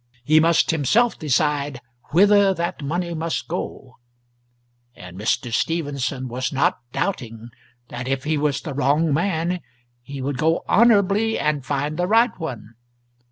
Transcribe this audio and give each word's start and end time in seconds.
He 0.23 0.39
must 0.39 0.71
himself 0.71 1.19
decide 1.19 1.79
whither 2.09 2.55
that 2.55 2.81
money 2.81 3.13
must 3.13 3.47
go 3.47 3.99
and 4.95 5.15
Mr. 5.15 5.53
Stephenson 5.53 6.27
was 6.27 6.51
not 6.51 6.79
doubting 6.91 7.49
that 7.89 8.07
if 8.07 8.23
he 8.23 8.35
was 8.35 8.61
the 8.61 8.73
wrong 8.73 9.13
man 9.13 9.59
he 10.01 10.19
would 10.19 10.39
go 10.39 10.63
honourably 10.67 11.37
and 11.37 11.63
find 11.63 11.97
the 11.97 12.07
right 12.07 12.31
one. 12.39 12.73